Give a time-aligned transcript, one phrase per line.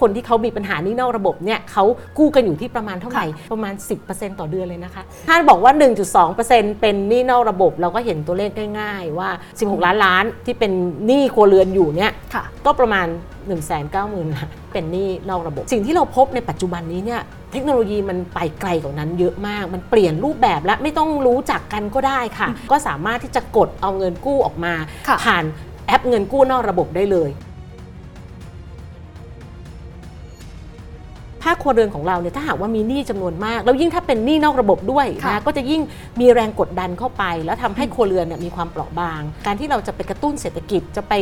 [0.00, 1.84] คนที่เขามีปัญหาหนี้นอกระบบเนี่ยเขา
[2.18, 3.74] กู้กันอยู่ที่ประมาณเท่าไหร่ประมาณ
[4.06, 5.72] 10%ต่อเดือนเลยนะคะถ้าบอกว่า
[6.26, 8.50] 1.2%เป็นหนี้นอกระบบเราก็เห็นตัวเลข
[8.80, 9.28] ง่ายๆว่า
[9.58, 10.72] 16 ล้านล้านที่เป็น
[11.06, 13.06] หนี้ครัวเรือนอยู่เนี่ยค่ะก็ประมาณ
[13.46, 13.70] 1 9 0 0 0
[14.24, 17.20] 0ล้านเป็นหนี้นอกระบบ สิ่งที่เราพบในปัจจุบันนี้เนี่ย
[17.52, 24.74] เทคโนโลยีมันไปไกลกว่านั้นเยอะมาก มันเปลี่ยนรูปแบบและไม่ต้องรู้จักกันก็ได้ค่ะ ก็สามารถที่จะกดเอาเงินกู้ออกมา
[25.08, 25.44] ค่ะผ่าน
[25.86, 27.30] แอปเงินกู้นอกระบบได้เลย
[31.46, 35.82] ภาคครัวเรือนของเราเนี่ยถ้าหากว่ามีหนี้จำนวนมาก แล้วยิ่งถ้าเป็นหนี้นอกระบบด้วยค่ะนะก็จะยิ่ง
[36.20, 41.12] มีแรงกดดันเข้าไป แล้วทำให้ครัวเรือนเนี่ยมีความเปราะบาง การที่เราจะไปกระตุ้นเศรษฐกิจ จะไป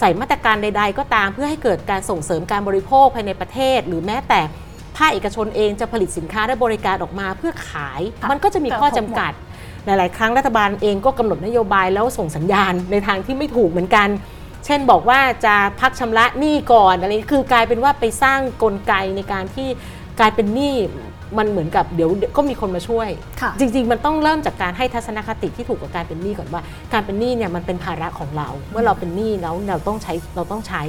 [0.00, 4.40] ใส่มาตรการใด ๆ ก็ตาม เพื่อให้เกิดการส่งเสริมการบริโภคภายในประเทศ หรือแม้แต่
[4.96, 9.32] ภาคเอกชนเองจะผลิตสินค้าและบริการออกมาเพื่อขายค่ะมันก็จะมีข้อจำกัด
[9.84, 14.08] หลาย ๆ ครั้งรัฐบาลเองก็กำหนดนโยบายแล้วส่งสัญญาณในทางที่ไม่ถูกเหมือนกัน
[14.64, 19.68] เช่นบอกว่าจะพักชำระหนี้ก่อนอะไรคือกลายเป็นว่าไปสร้างกลไกในการที่
[20.20, 20.74] กลายเป็นหนี้
[21.38, 23.08] มันเหมือนกับเดี๋ยวก็มีคนมาช่วย
[23.40, 26.62] ค่ะจริง ๆ มันต้องเริ่มจากการให้ทัศนคติที่ถูกกับการเป็นหนี้ก่อนว่า
[26.92, 30.82] การเป็นหนี้เนี่ยมันเป็นภาระของเรา เมื่อเราเป็นหนี้แล้วเราต้องใช้เราต้องใช้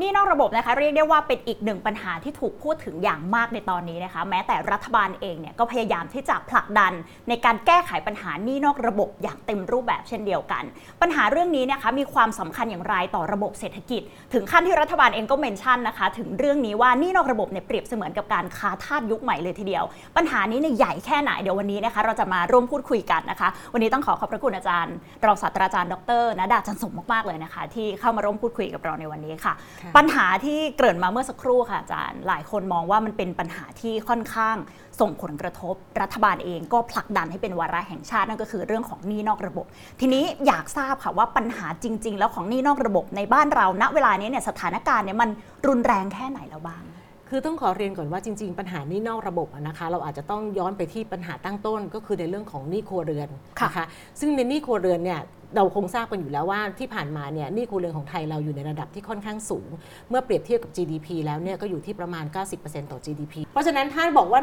[0.00, 6.92] นี่นอกระบบนะคะเรียกได้ว่าเป็นอีกหนึ่งปัญหาที่ถูกพูดถึงอย่างมากในตอนนี้นะคะ แม้แต่รัฐบาลเองเนี่ยก็พยายามที่จะผลักดัน
[7.28, 10.64] ในการแก้ไขปัญหานี้นอกระบบอย่างเต็มรูปแบบเช่นเดียวกัน
[11.02, 19.84] ปัญหาเรื่องนี้นะคะมีความสำคัญอย่างไรต่อระบบเศรษฐกิจ ถึงขั้นที่รัฐบาลเองก็เมนชั่นนะคะ ถึงเรื่องนี้ว่านี่นอกระบบเนี่ยเปรียบเสมือนกับการคาทาสยุคใหม่เลยทีเดียว
[20.16, 24.94] ปัญหานี้เนี่ยใหญ่แค่ไหนเดี๋ยววันนี้นะคะ เราจะมาร่วมพูดคุยกันนะคะ วันนี้ต้องขอขอบพระคุณอาจารย์
[25.24, 29.52] รองศาสตราจารย์ดรนดาจันสมมากๆเลยนะคะ ที่เข้ามาร่วมพูดคุยกับเราในวันนี้ค่ะ
[29.96, 34.56] ปัญหาที่เกริ่นมาเมื่อสักครู่ค่ะอาจารย์ หลายคนมองว่ามันเป็นปัญหาที่ค่อนข้าง
[35.00, 39.66] ส่งผลกระทบ รัฐบาลเองก็ผลักดันให้เป็นวาระแห่งชาตินั่นก็คือเรื่องของหนี้นอกระบบ
[40.00, 45.30] ทีนี้อยากทราบค่ะว่าปัญหาจริง ๆ แล้วของหนี้นอกระบบในบ้านเราณเวลานี้เนี่ยสถานการณ์เนี่ยมัน
[45.66, 46.82] รุนแรงแค่ไหนแล้วบ้าง
[47.30, 53.28] คือต้องขอเรียนก่อนว่าจริง ๆ ปัญหาหนี้นอกระบบอะนะคะ เราอาจจะต้องย้อนไปที่ปัญหาตั้งต้นก็คือในเรื่องของหนี้ครัวเรือน
[53.60, 53.86] ค่ะนะคะ
[54.20, 55.20] ซึ่งในหนี้ครัวเรือนเนี่ย
[55.56, 59.68] เราคงทราบกันอยู่แล้วว่าที่ผ่านมาเนี่ยหนี้ครัวเรือนของไทยเราอยู่ในระดับที่ค่อนข้างสูง
[60.08, 62.24] เมื่อเปรียบเทียบกับ GDP แล้วเนี่ยก็อยู่ที่ประมาณ
[62.58, 64.40] 90%ต่อ GDP เพราะฉะนั้นถ้าบอกว่า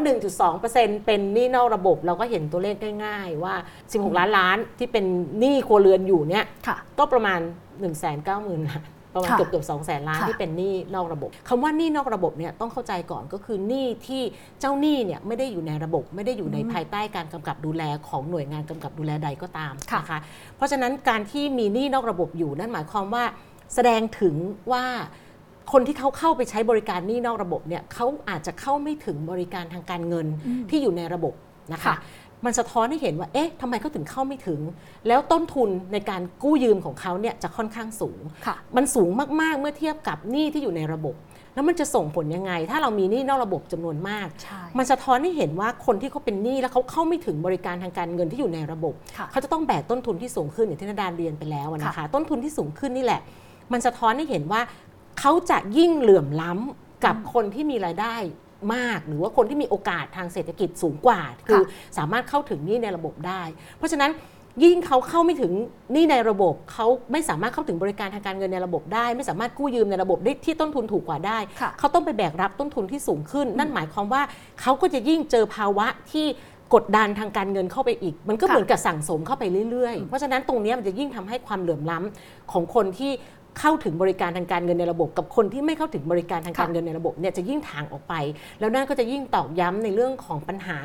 [0.52, 2.76] 1.2%เป็นหนี้นอกระบบเราก็เห็นตัวเลข
[3.06, 3.56] ง่ายๆว่า
[3.88, 5.06] 16 ล้านล้านที่เป็น
[5.40, 7.96] หนี้ครัวเรือนอยู่เนี่ยค่ะก็ประมาณ 1 9 0 0
[8.48, 8.82] 0 0ล้าน
[9.14, 14.22] ประมาณค่ะเกือบเกือบสองแสนล้านค่ะที่เป็นหนี้นอกระบบคำว่าหนี้นอกระบบเนี่ยต้องเข้าใจก่อนก็คือหนี้ที่
[14.60, 20.20] เจ้าหนี้เนี่ยไม่ได้อยู่ในระบบ ไม่ได้อยู่ในอืมภายใต้การกำกับดูแลของหน่วยงานกำกับดูแลใดก็ตามค่ะนะคะ
[20.56, 23.24] เพราะฉะนั้นการที่มีหนี้นอกระบบอยู่นั่นหมายความว่า
[23.76, 24.36] แสดงถึง
[24.72, 24.84] ว่า
[25.72, 31.34] คนที่เขาเข้าไปใช้บริการหนี้นอกระบบเนี่ยเขาอาจจะเข้าไม่ถึงบริการทางการเงินอืมที่อยู่ในระบบ
[31.74, 31.96] นะคะค่ะ
[32.46, 34.62] มันสะท้อนให้เห็นว่า เอ๊ะทำไมเขาถึงเข้าไม่ถึง
[35.08, 39.10] แล้วต้นทุนในการกู้ยืมของเขาเนี่ยจะค่อนข้างสูงค่ะมันสูง
[39.42, 41.16] มากๆ เมื่อเทียบกับหนี้ที่อยู่ในระบบ
[41.56, 53.22] แล้วมันจะส่งผลยังไง ถ้าเรามีหนี้นอกระบบจำนวนมากใช่มันสะท้อนให้เห็นว่าคนที่เขาเป็นหนี้แล้วเขาเข้าไม่ถึงบริการทางการเงินที่อยู่ในระบบค่ะเขาจะต้องแบกต้นทุนที่สูงขึ้นอย่างที่นาดานเรียนไปแล้วอะนะคะค่ะต้นทุนที่สูงขึ้นนี่แหละ
[53.72, 54.62] มันสะท้อนให้เห็นว่า
[55.20, 58.16] เขาจะยิ่งเหลื่อมล้ำกับคนที่มีรายได้
[58.76, 61.62] มาก หรือว่าคนที่มีโอกาสทางเศรษฐกิจสูงกว่า คือ
[61.98, 63.42] สามารถเข้าถึงหนี้ในระบบได้
[63.78, 64.12] เพราะฉะนั้น
[64.64, 65.52] ยิ่งเขาเข้าไม่ถึง
[65.94, 74.22] หนี้ในระบบเขาไม่สามารถเข้าถึงบริการทางการเงินในระบบได้ ไม่สามารถกู้ยืมในระบบได้ที่ต้นทุนถูกกว่าได้ค่ะเขาต้องไปแบกรับต้นทุนที่สูงขึ้น นั่นหมายความว่า
[74.62, 76.28] เขาก็จะยิ่งเจอภาวะที่
[76.74, 83.12] กดดันทางการเงินเข้าไปอีก มันก็ค่ะเหมือนกับสั่งสมเข้าไปเรื่อยๆ เพราะฉะนั้นตรงเนี้ยมันจะยิ่งทำให้ความเหลื่อมล้ำของคนที่
[83.60, 88.14] เข้าถึงบริการทางการเงินในระบบ กับคนที่ไม่เข้าถึงบริการทางการค่ะเงินในระบบเนี่ยจะยิ่งทางออกไป
[88.60, 90.78] แล้วนั่นก็จะยิ่งตอกย้ำในเรื่องของปัญหา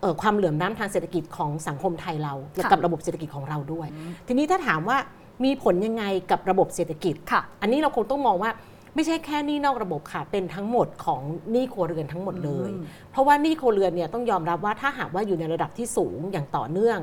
[0.00, 3.86] เอ่อความเหลื่อมล้ำทางเศรษฐกิจของสังคมไทยเราและกับระบบเศรษฐกิจของเราด้วย
[4.26, 4.98] ทีนี้ถ้าถามว่า
[5.44, 8.52] มีผลยังไงกับระบบเศรษฐกิจค่ะ อันนี้เราคงต้องมองว่า
[8.96, 11.20] ไม่ใช่แค่หนี้นอกระบบค่ะ เป็นทั้งหมดของ
[11.52, 16.98] หนี้ครัวเรือนทั้งหมดเลยอืมเพราะว่าหนี้ครัวเรือนเนี่ยต้องยอมรับว่าถ้าหากว่าอยู่ในระดับที่สูงอย่างต่อเนื่อง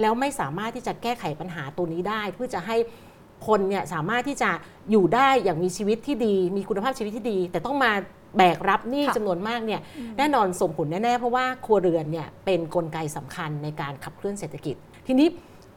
[0.00, 2.76] แล้วไม่สามารถที่จะแก้ไขปัญหาตัวนี้ได้เพื่อจะให้
[3.46, 4.50] คนเนี่ยสามารถที่จะ
[4.90, 7.92] อยู่ได้อย่างมีชีวิตที่ดี มีคุณภาพชีวิตที่ดี แต่ต้องมา
[8.36, 9.80] แบกรับหนี้ค่ะจำนวนมากเนี่ย
[10.18, 14.76] แน่นอนส่งผลแน่ๆ เพราะว่าครัวเรือนเนี่ยเป็นนกลไกสำคัญในการขับเคลื่อนเศรษฐกิจ
[15.08, 15.28] ทีนี้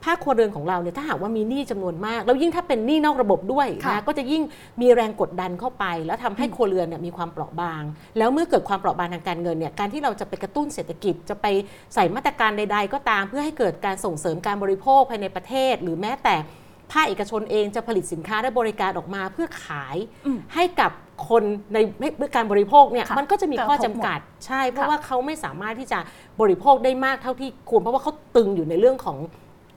[0.03, 4.43] ภาคครัวเรือนของเราเนี่ยถ้าหากว่ามีหนี้จำนวนมาก แล้วยิ่งถ้าเป็นหนี้นอกระบบด้วยค่ะนะก็จะยิ่ง
[4.81, 7.81] มีแรงกดดันเข้าไป แล้วทำให้ครัวเรือนเนี่ยมีความเปราะบาง
[8.17, 11.45] แล้วเมื่อเกิดความเปราะบางทางการเงินเนี่ยการที่เราจะไปกระตุ้นเศรษฐกิจ จะไป
[11.95, 16.35] ใส่มาตรการใด ๆ ก็ตาม เพื่อให้เกิดการส่งเสริมการบริโภคภายในประเทศ หรือแม้แต่
[16.91, 20.91] ภาคเอกชนเองจะผลิตสินค้าและบริการออกมาเพื่อขายอืมให้กับ
[21.29, 21.43] คน
[21.73, 21.77] ใน
[22.17, 25.99] เพื่อการบริโภคเนี่ยค่ะมันก็จะมีข้อกระทบจำกัดใช่ เพราะค่ะว่าเขาไม่สามารถที่จะ
[26.41, 29.17] บริโภคได้มากเท่าที่ควรเพราะว่าเขาตึงอยู่ในเรื่องของ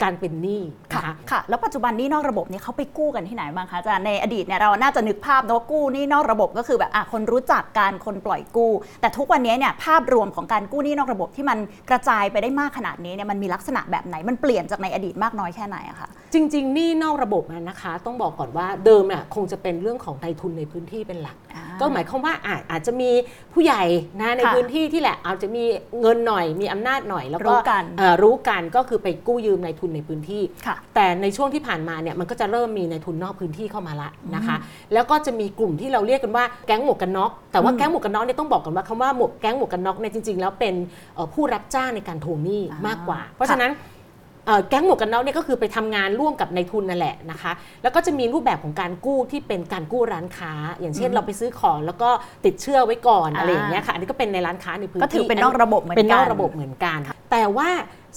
[0.02, 0.62] การเป็นหนี้
[0.92, 11.58] ค่ะนะคะค่ะ แล้วปัจจุบันหนี้นอกระบบเนี่ยเขาไปกู้กันที่ไหนบ้างคะอาจารย์ในอดีตเนี่ยเราน่าจะนึกภาพนะว่ากู้หนี้นอกระบบก็คือแบบอะคนรู้จักการคนปล่อยกู้ แต่ทุกวันนี้เนี่ยภาพรวมของการกู้หนี้นอกระบบที่มัน
[11.90, 23.10] กระจายไปได้มากขนาดนี้เนี่ยมันมีลักษณะแบบไหนมันเปลี่ยนจากในอดีตมากน้อยแค่ไหนอะคะจริงๆหนี่นอกระบบนะนะคะ ต้องบอกก่อนว่าเดิมอะคงจะเป็นเรื่องของนายทุนในพื้นที่เป็นหลักอ่าก็หมายความว่าอาจอาจจะมี
[23.52, 23.82] ผู้ใหญ่
[24.20, 25.64] นะในค่ะพื้นที่ที่แหละอาจจะมี
[26.00, 34.56] เงินหน่อยมีอำนาจหน่อยแล้วก็รู้กันเอ่อรู้กันก็คือไปกู้ยืมในทุนในพื้นที่ค่ะแต่ในช่วงที่ผ่านมาเนี่ยมันก็จะเริ่มมีในทุนนอกพื้นที่เข้ามาละนะคะ
[34.92, 40.74] แล้วก็จะมีกลุ่มที่เราเรียกกันว่าแก๊งหมวกกันน็อก แต่ว่าอืมแก๊งหมวกกันน็อกเนี่ยต้องบอกกันว่าคำว่าหมวกแก๊งหมวกกันน็อกเนี่ยจริงๆ แล้วเป็น
[41.14, 43.97] เอ่อผู้รับจ้างในการทวงหนี้อ่ามมากกว่า เพราะฉะนั้นเอ่อ
[44.68, 47.52] แก๊งหมวกกันน็อกเนี่ยก็คือไปทำงานร่วมกับในทุนนั่นแหละนะคะ
[47.82, 52.10] แล้วก็จะมีรูปแบบของการกู้ที่เป็นการกู้ร้านค้า อย่างเช่นอืมเราไปซื้อของแล้วก็
[52.44, 56.98] ติดเชื่อไว้ก่อนอ่าอะไรอย่างเงี้ยค่ะ อันนี้ก็เป็นในร้านค้าในพื้นที่ก็ถือเป็นนอกระบบเหมือนกันเป็นนอกระบบเหมือนกัน
[57.30, 57.68] แต่ว่า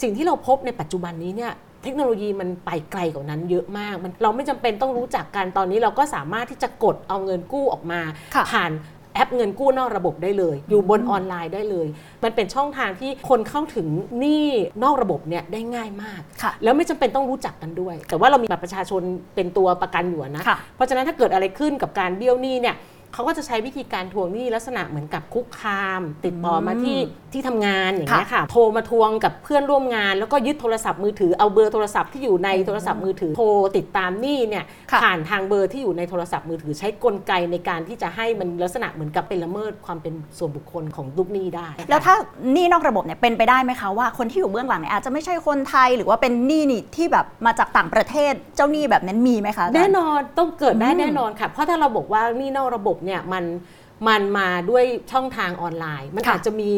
[0.01, 8.01] สิ่งที่เราพบในปัจจุบันนี้เนี่ยเทคโนโลยีมันไปไกลกว่านั้นเยอะมาก มันเราไม่จำเป็นต้องรู้จักกันตอนนี้เราก็สามารถที่จะกดเอาเงินกู้ออกมา
[8.35, 8.71] ค่ะผ่าน
[9.13, 11.87] แอปเงินกู้นอกระบบได้เลย อยู่บนออนไลน์ได้เลย
[12.23, 13.87] มันเป็นช่องทางที่คนเข้าถึง
[14.19, 14.47] หนี้
[14.83, 19.01] นอกระบบเนี่ยได้ง่ายมาก ค่ะแล้วไม่จำเป็นต้องรู้จักกันด้วย แต่ว่าเรามีบัตรประชาชน
[19.35, 22.75] เป็นตัวประกันอยู่นะ ค่ะ เพราะฉะนั้นถ้าเกิดอะไรขึ้นกับการเบี้ยวหนี้เนี่ย
[23.13, 26.99] เขาก็จะใช้วิธีการทวงหนี้ลักษณะเหมือนกับคุกคาม ติดต่อมาที่
[27.33, 33.47] ที่ทำงานอย่างเงี้ยค่ะ โทรมาทวงกับเพื่อนร่วมงาน แล้วก็ยึดโทรศัพท์มือถือเอาเบอร์โทรศัพท์ที่อยู่ในโทรศัพท์มือถือโทร
[33.77, 42.15] ติดตามหนี้เนี่ยค่ะผ่านทางเบอร์ที่อยู่ในโทรศัพท์มือถือใช้กลไกในการที่จะให้มันลักษณะเหมือนกับเป็นละเมิดความเป็นส่วนบุคคลของลูกหนี้ได้ แล้วถ้า
[42.53, 53.43] หนี้นอกระบบเนี่ยเป็นไปได้ไหมคะว่าคนที่อยู่เบื้องหลังเนี่ยอาจจะไม่ใช่คนไทยหรือว่าเป็นหนี้นี่ที่แบบมาจากต่างประเทศเจ้าหนี้แบบนั้นมีไหมคะาจารย์แน่นอนต้องเกิดได้อืมแน่นอนค่ะเพราะถ้าเราบอกว่านี่นอกระบบเนี่ยมัน
[54.07, 56.71] มันมาด้วยช่องทางออนไลน์ มันค่ะอาจจะมี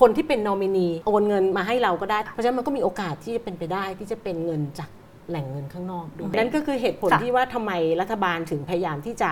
[0.00, 4.90] คนที่เป็นนอมินีโอนเงินมาให้เราก็ได้ เพราะฉะนั้นมันก็มีโอกาสที่จะเป็นไปได้ที่จะเป็นเงินจาก
[5.30, 9.30] แหล่งเงินข้างนอกด้วยนั่นก็คือเหตุผลค่ะที่ว่าทำไมรัฐบาลถึงพยายามที่จะ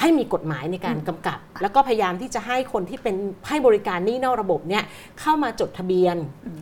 [0.00, 3.16] ให้มีกฎหมายในการกำกับ แล้วก็พยายามที่จะให้คนที่เป็น
[3.48, 4.84] ให้บริการหนี้นอกระบบเนี่ย
[5.20, 6.16] เข้ามาจดทะเบียน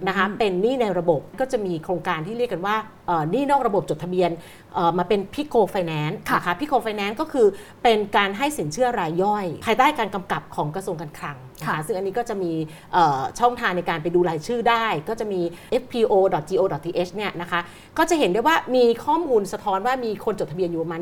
[0.09, 2.94] นะคะเป็นหนี้ในระบบก็จะมีโครงการที่เรียกกันว่าเอ่อห
[3.33, 4.31] นี้นอกระบบจดทะเบียน
[4.75, 7.47] เอ่อมาเป็นพิโกไฟแนนซ์ค่ะนะคะพิโกไฟแนนซ์ก็คือ
[7.83, 12.53] เป็นการให้สินเชื่อรายย่อย ภายใต้การกำกับของกระทรวงการคลังนะคะค่ะซึ่งอันนี้ก็จะมี
[12.93, 15.41] เอ่อช่องทางในการไปดูรายชื่อได้ ก็จะมี
[15.83, 17.61] fpo.go.th เนี่ยนะคะ
[17.99, 21.01] ก็จะเห็นได้ว่ามีข้อมูลสะท้อนว่ามีคนจดทะเบียนอยู่ประมาณ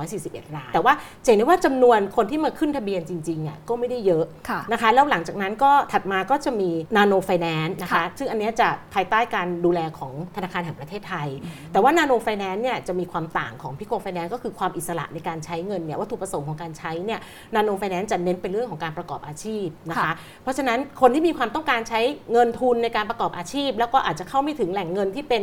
[0.00, 0.94] 1,141 ราย แต่ว่า
[1.24, 11.28] จะเห็นได้ว่าจำนวนคนที่มาขึ้นทะเบียนจริงๆอะก็ไม่ได้เยอะค่ะนะคะแล้วหลังจากนั้นก็ถัดมาก็จะมีนาโนไฟแนนซ์นะคะค่ะซึ่งอันเนี้ยจะภายใต้การดูแลของธนาคารแห่งประเทศไทย
[11.72, 17.20] แต่ว่านาโนไฟแนนซ์เนี่ยจะมีความต่างของพิโกไฟแนนซ์ก็คือความอิสระในการใช้เงินเนี่ยวัตถุประสงค์ของการใช้เนี่ย
[17.54, 20.12] นาโนไฟแนนซ์จะเน้นเป็นเรื่องของการประกอบอาชีพนะคะค่ะ
[20.42, 22.00] เพราะฉะนั้นคนที่มีความต้องการใช้
[22.32, 25.42] เงินทุนในการประกอบอาชีพ แล้วก็อาจจะเข้าไม่ถึงแหล่งเงินที่เป็น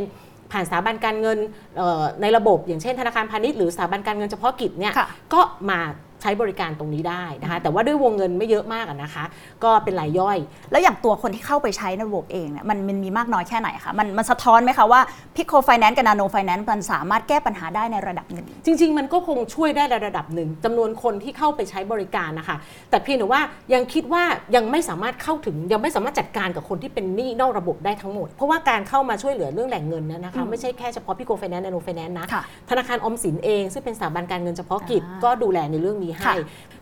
[0.51, 1.38] ผ่านสถาบันการเงิน
[1.77, 5.80] เอ่อในระบบ อย่างเช่นธนาคารพาณิชย์หรือสถาบันการเงินเฉพาะกิจเนี่ยค่ะก็มา
[6.14, 9.24] ใช้บริการตรงนี้ได้นะคะแต่ว่าด้วยวงเงินไม่เยอะมากอะนะคะ
[9.63, 10.38] ก็เป็นรายย่อย
[10.72, 15.01] แล้วอย่างตัวคนที่เข้าไปใช้ในระบบเองเนี่ยมันมันมีมากน้อยแค่ไหนคะมันมันสะท้อนไหมคะว่า
[15.36, 22.57] พิโกไฟแนนซ์กับนาโนไฟแนนซ์มันสามารถแก้ปัญหาได้ในระดับหนึ่ง จริง ๆ มันก็คงช่วยได้ในระดับหนึ่งจำนวนคนที่เข้าไปใช้บริการนะคะ
[22.89, 23.42] แต่เพียงแต่ว่า
[23.74, 24.24] ยังคิดว่า
[24.56, 36.36] ยังไม่สามารถเข้าถึงยังไม่สามารถจัดการกับคนที่เป็นหนี้นอกระบบได้ทั้งหมด เพราะว่าการเข้ามาช่วยเหลือเรื่องแหล่งเงินเนี่ยนะคะอืมไม่ใช่แค่เฉพาะพิโกไฟแนนซ์นาโนไฟแนนซ์นะค่ะธนาคารออมสินเองซึ่งเป็นสถาบันการเงินเฉพาะกิจอ่าก็ดูแลในเรื่องนี้ให้ค่ะ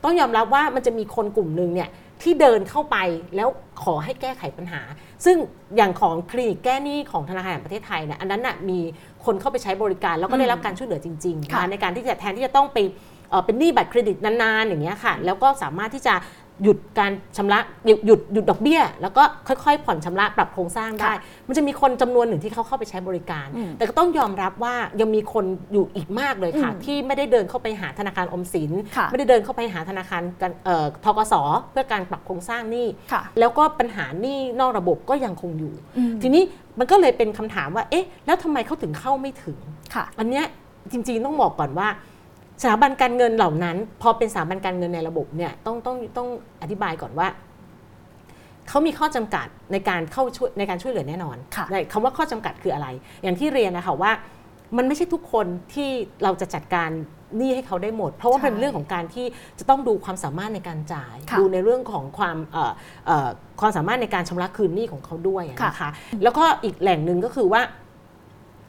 [0.03, 1.89] ต้องยอมรับว่ามันจะมีคนกลุ่มหนึ่งเนี่ย
[2.21, 2.97] ที่เดินเข้าไป
[3.35, 3.49] แล้ว
[3.83, 4.81] ขอให้แก้ไขปัญหา
[5.25, 5.37] ซึ่ง
[5.75, 8.79] อย่างของคลินิกแก้หนี้ของธนาคารแห่งประเทศไทยเนี่ยอันนั้นน่ะมี
[9.25, 12.77] คนเข้าไปใช้บริการแล้วก็ได้รับการช่วยเหลือจริงๆค่ะนะในการที่จะแทนที่จะต้องไป
[13.29, 16.15] เอ่อเป็นหนี้บัตรเครดิตนานๆอย่างเงี้ยค่ะ แล้วก็สามารถที่จะ
[16.63, 21.13] หยุดการชำระหยุดหยุดหยุดดอกเบี้ย แล้วก็ค่อยๆ ผ่อนชำระปรับโครงสร้างได้
[21.47, 31.33] มันจะมีคนจำนวนหนึ่งที่เขาเข้าไปใช้บริการอืมแต่ก็ต้องยอมรับว่ายังมีคนอยู่อีกมากเลยค่ะอืมที่ไม่ได้เดินเข้าไปหาธนาคารออมสินค่ะไม่ได้เดินเข้าไปหาธนาคารกันเอ่อทกส
[31.71, 36.43] เพื่อการปรับโครงสร้างหนี้ค่ะแล้วก็ปัญหาหนี้นอกระบบก็ยังคงอยู่อืมทีนี้
[36.79, 39.57] มันก็เลยเป็นคำถามว่าเอ๊ะแล้วทำไมเขาถึงเข้าไม่ถึง
[39.95, 40.45] ค่ะอันเนี้ย
[40.91, 41.87] จริงๆต้องบอกก่อนว่า
[42.61, 46.27] สถาบันการเงินเหล่านั้น พอเป็นสถาบันการเงินในระบบเนี่ยต้องต้องต้อง
[46.61, 47.27] อธิบายก่อนว่า
[48.69, 52.87] เขามีข้อจำกัดในการเข้าช่วยในการช่วยเหลือแน่นอนค่ะในคำว่าข้อจำกัดคืออะไร
[53.23, 54.11] อย่างที่เรียนนะคะว่า
[54.77, 55.89] มันไม่ใช่ทุกคนที่
[56.23, 56.89] เราจะจัดการ
[57.37, 59.25] หนี้ให้เขาได้หมด เพราะว่าใช่เป็นเรื่องของการที่
[59.59, 62.71] จะต้องดูความสามารถในการจ่ายค่ะดูในเรื่องของความเอ่อ
[63.05, 63.29] เอ่อ
[63.61, 65.89] ความสามารถในการชำระคืนหนี้ของเขาด้วยค่ะนะคะ
[66.23, 67.61] แล้วก็อีกแหล่งหนึ่งก็คือว่า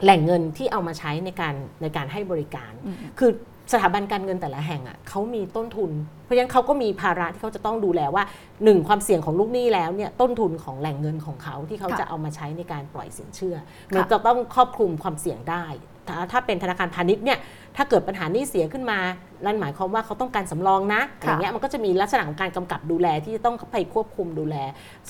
[0.02, 3.30] แหล่งเงินที่เอามาใช้ในการในการให้บริการอืมคือ
[3.72, 5.90] สถาบันการเงินแต่ละแห่งอะเขามีต้นทุน
[6.24, 8.24] เพราะฉะนั้นเขาก็มีภาระที่เขาจะต้องดูแลว่า
[8.64, 13.56] หนึ่งความเสี่ยงของลูกหนี้แล้วเนี่ยต้นทุนของแหล่งเงินของเขาที่เขาค่ะจะเอามาใช้ในการปล่อยสินเชื่อ
[13.94, 15.64] มันจะต้องครอบคลุมความเสี่ยงได้
[16.08, 17.38] ถ้าถ้าเป็นธนาคารพาณิชย์เนี่ย
[17.76, 18.98] ถ้าเกิดปัญหาหนี้เสียขึ้นมา
[19.44, 24.56] นั่นหมายความว่าเขาต้องการสำรองนะอะไรเงี้ยมันก็จะมีลักษณะของการกำกับดูแลที่จะต้องไปควบคุมดูแล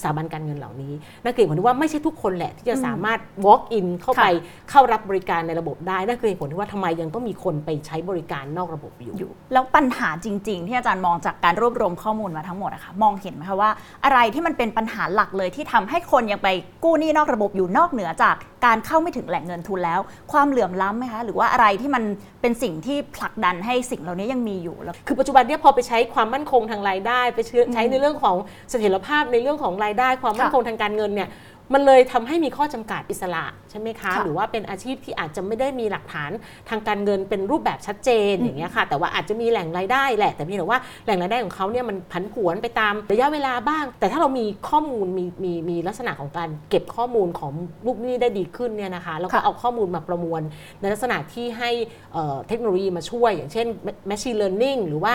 [0.01, 0.93] สถาบันการเงินเหล่านี้
[1.25, 4.27] นั่นคือเหตุผลที่ว่าไม่ใช่ทุกคนแหละที่จะสามารถ walk in เข้าไป
[4.71, 13.71] เข้ารับบริการในระบบได้นั่นคือเหตุผลที่ว่าทำไมยังต้องมีคนไปใช้บริการนอกระบบอยู่อยู่แล้วปัญหาจริง ๆ ที่อาจารย์มองจากการรวบรวมข้อมูลมาทั้งหมดอะคะมองเห็นไหมคะว่า
[14.05, 16.49] อะไรที่มันเป็นปัญหาหลักเลยที่ทำให้คนยังไป
[16.85, 20.01] กู้หนี้นอกระบบอยู่นอกเหนือจากการเข้าไม่ถึงแหล่งเงินทุนแล้ว
[20.33, 22.03] ความเหลื่อมล้ำไหมคะหรือว่าอะไรที่มัน
[22.41, 27.41] เป็นสิ่งที่ผลักดันให้สิ่งเหล่านี้ยังมีอยู่แล้ว คือปัจจุบันเนี่ยพอไปใช้ความมั่นคงทางรายได้ ไป
[27.75, 28.37] ใช้ในเรื่องของ
[28.71, 31.29] เสถียรภาพในเรื่องของรายได้ ความมั่นคงทางการเงินเนี่ย
[31.73, 36.31] มันเลยทำให้มีข้อจำกัดอิสระใช่ไหมคะค่ะหรือว่าเป็นอาชีพที่อาจจะไม่ได้มีหลักฐาน
[36.69, 47.53] ทางการเงินเป็นรูปแบบชัดเจนอย่างเงี้ยค่ะแต่ว่าอาจจะมีแหล่งรายได้แหละ แต่เพียงแต่ว่าแหล่งรายได้ของเขาเนี่ยมันผันผวนไปตามระยะเวลาบ้าง แต่ถ้าเรามีข้อมูลมีมีมีลักษณะของการเก็บข้อมูลของ
[47.87, 50.43] ลูกหนี้ได้ดีขึ้นเนี่ยนะคะแล้วก็ค่ะเอาข้อมูลมาประมวล
[50.81, 51.71] ในลักษณะที่ให้
[52.13, 53.67] เอ่อเทคโนโลยีมาช่วย อย่างเช่น
[54.11, 55.15] machine learning หรือว่า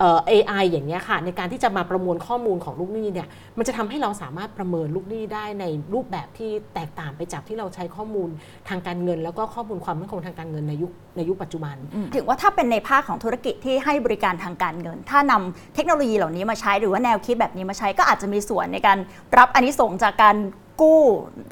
[0.00, 3.28] เอ่อ AI อย่างเงี้ยค่ะในการที่จะมาประมวลข้อมูลของลูกหนี้เนี่ย
[3.58, 5.64] มันจะทำให้เราสามารถประเมินลูกหนี้ได้ใน
[5.94, 8.28] รูปแบบที่แตกต่างไปจากที่เราใช้ข้อมูล
[8.68, 11.76] ทางการเงิน แล้วก็ข้อมูลความมั่นคงทางการเงินในยุคในยุคปัจจุบัน
[12.14, 18.98] ถึงว่าถ้าเป็นในภาคของธุรกิจที่ให้บริการทางการเงิน ถ้านำเทคโนโลยีเหล่านี้มาใช้หรือว่าแนวคิดแบบนี้มาใช้ก็อาจจะมีส่วนในการ
[19.38, 20.36] รับอานิสงส์จากการ
[20.80, 21.00] กู้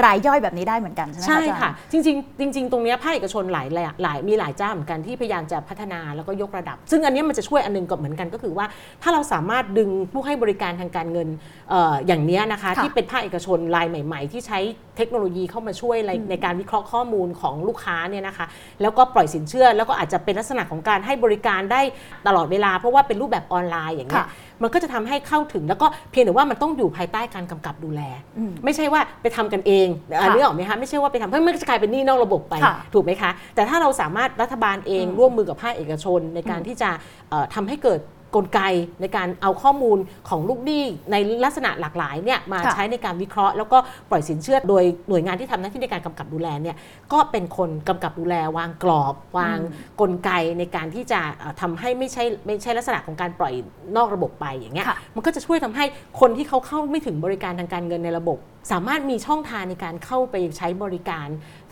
[0.05, 8.67] รายย่อยแบบนี้ได้เหมือนกันใช่ไหมใช่อาจารย์ค่ะ จริงๆจริง ๆ ตรงเนี้ยภาคเอกชนหลายหลายหลายมีหลายเจ้าเหมือนกันที่พยายามจะพัฒนาแล้วก็ยกระดับ ซึ่งอันเนี้ยมันจะช่วยอันหนึงก็เหมือนกันก็คือว่า
[9.03, 11.29] ถ้าเราสามารถดึงผู้ให้บริการทางการเงิน
[11.71, 14.61] เอ่ออย่างเนี้ยนะคะค่ะที่เป็นภาคเอกชนรายใหม่ ๆ ที่ใช้
[14.97, 18.47] เทคโนโลยีเข้ามาช่วยในในการวิเคราะห์ข้อมูลของลูกค้าเนี่ยนะคะ
[18.83, 21.81] แล้วก็ปล่อยสินเชื่อแล้วก็อาจจะเป็นลักษณะของการให้บริการได้
[22.27, 28.01] ตลอดเวลา เพราะว่าเป็นรูปแบบออนไลน์อย่างเงี้ยค่ะมันก็จะทำให้เข้าถึงแล้วก็เพียงแต่ว่ามันต้องอยู่ภายใต้การกำกับดูแล
[28.39, 36.91] อืมไม่ใช่ว่าไปทำกันเองอะค่ะนึกออกไหมคะไม่ใช่ว่าไปทำเพราะมันก็จะกลายเป็นหนี้นอกระบบไปค่ะถูกไหมคะ แต่ถ้าเราสามารถรัฐบาลเองอืมร่วมมือกับภาคเอกชนในการอืมที่จะ
[37.31, 38.01] เอ่อทำให้เกิด
[38.37, 38.61] กลไก
[39.01, 43.79] ในการเอาข้อมูลของลูกหนี้ในลักษณะหลากหลายเนี่ยมาค่ะใช้ในการวิเคราะห์ แล้วก็
[44.11, 46.77] ปล่อยสินเชื่อโดยหน่วยงานที่ทำหน้าที่ในการกำกับดูแลเนี่ย
[47.13, 49.59] ก็เป็นคนกำกับดูแลวางกรอบ วาง
[50.01, 53.55] กลไกในการที่จะเอ่อทำให้ไม่ใช่ไม่ใช่ลักษณะของการปล่อย
[53.97, 55.85] นอกระบบไปอย่างเงี้ยค่ะมันก็จะช่วยทำให้
[56.21, 58.39] คนที่เขาเข้าไม่ถึงบริการทางการเงินในระบบ
[58.73, 61.29] สามารถมีช่องทางในการเข้าไปใช้บริการ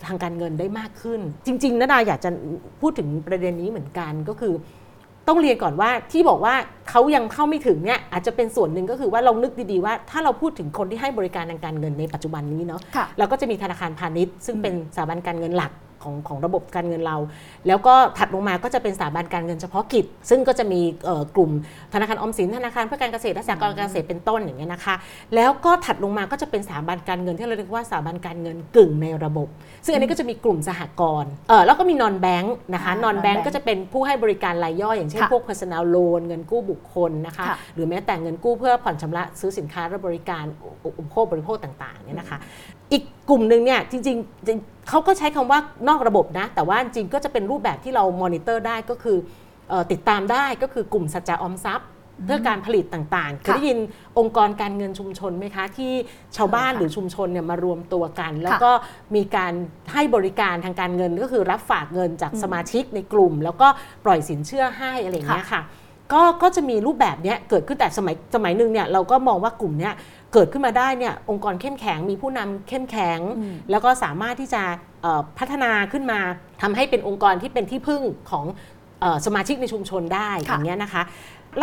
[0.07, 2.29] ทางการเงินได้มากขึ้น จริงๆนาดาอยากจะ
[2.81, 4.53] พูดถึงประเด็นนี้เหมือนกันก็คือ
[5.27, 6.53] ต้องเรียนก่อนว่าที่บอกว่า
[6.89, 15.71] เขายังเข้าไม่ถึงเนี่ยอาจจะเป็นส่วนหนึ่งก็คือว่าเรานึกดีๆว่า ถ้าเราพูดถึงคนที่ให้บริการทางการเงินในปัจจุบันนี้เนาะค่ะเราก็จะมีธนาคารพาณิชย์ ซึ่งเป็นสถาบันการเงินหลัก
[16.05, 17.17] ของของระบบการเงินเรา
[17.67, 21.51] แล้วก็ถัดลงมาก็จะเป็นสถาบันการเงินเฉพาะกิจ ซึ่งก็จะมีเอ่อกลุ่ม
[21.93, 24.95] ธนาคารออมสินธนาคารเพื่อการเกษตรและสหกรณ์การเกษตรเป็นต้นอย่างเงี้ยนะคะ
[25.35, 29.47] แล้วก็ถัดลงมาก็จะเป็นสถาบันการเงินที่เราเรียกว่าสถาบันการเงินกึ่งในระบบ
[29.85, 40.45] ซึ่งอันนี้ก็จะมีกลุ่มสหกรณ์เออแล้วก็มีนอนแบงค์นะคะอ่านอนแบง non-bank ค์ก็จะเป็นผู้ให้บริการรายย่อยอย่างเช่นค่ะพวก personal loan เงินกู้บุคคลนะคะค่ะหรือแม้แต่เงินกู้เพื่อผ่อนชำระซื้อสินค้าและบริการ
[40.97, 42.37] อุปโภคบริโภคต่างๆเนี่ยนะคะ
[42.91, 44.57] อีกกลุ่มหนึ่งเนี่ยจริงๆจริง
[44.89, 49.17] เขาก็ใช้คำว่านอกระบบนะ แต่ว่าจริงๆก็จะเป็นรูปแบบที่เรามอนิเตอร์ได้ก็คือ
[49.69, 51.89] เอ่อติดตามได้ก็คือกลุ่มสัจจะออมทรัพย์
[52.25, 53.79] เพื่อการผลิตต่างๆเคยได้ยิน
[54.19, 55.93] องค์กรการเงินชุมชนไหมคะ ที่
[56.37, 58.71] ชาวบ้านค่ะหรือชุมชนเนี่ยมารวมตัวกัน แล้วก็
[59.15, 59.53] มีการ
[59.93, 63.67] ให้บริการทางการเงินก็คือรับฝากเงินจากอืมสมาชิกในกลุ่ม แล้วก็
[64.05, 65.61] ปล่อยสินเชื่อให้อะไรอย่างเงี้ยค่ะ
[66.13, 69.93] ก็ก็จะมีรูปแบบเนี้ยเกิดขึ้นแต่สมัยสมัยหนึ่งเนี่ยเราก็มองว่ากลุ่มเนี้ย
[70.35, 74.63] เกิดขึ้นมาได้เนี่ยองค์กรเข้มแข็งมีผู้นำเข้มแข็งอืมแล้วก็สามารถที่จะ
[75.01, 76.19] เอ่อพัฒนาขึ้นมา
[76.61, 78.01] ทำให้เป็นองค์กรที่เป็นที่พึ่ง
[78.31, 78.45] ของ
[79.01, 81.03] เออสมาชิกในชุมชนได้อค่ะย่างเงี้ยนะคะ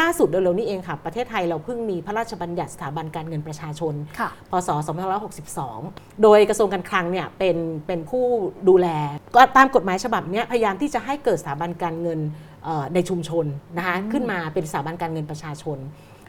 [0.00, 4.68] ล่าสุดเร็วๆนี้เองค่ะ ประเทศไทยเราเพิ่งมีพระราชบัญญัติสถาบันการเงินประชาชนค่ะพศ
[5.46, 8.24] 2562 โดยกระทรวงการคลังเนี่ยเป็นเป็นผู้
[8.68, 8.88] ดูแล
[9.36, 12.20] ก็ตามกฎหมายฉบับเนี้ยพยายามที่จะให้เกิดสถาบันการเงิน
[12.64, 15.78] เอ่อในชุมชนนะคะขึ้นมาเป็นสถาบันการเงินประชาชน